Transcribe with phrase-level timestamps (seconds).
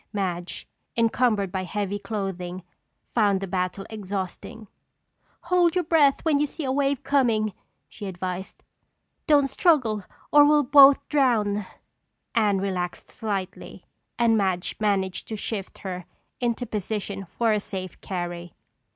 [0.13, 2.63] Madge, encumbered by heavy clothing,
[3.13, 4.67] found the battle exhausting.
[5.41, 7.53] "Hold your breath when you see a wave coming,"
[7.87, 8.63] she advised.
[9.27, 11.67] "Don't struggle or we'll both drown."
[12.33, 13.85] Anne relaxed slightly
[14.17, 16.05] and Madge managed to shift her
[16.39, 18.55] into position for a safe carry.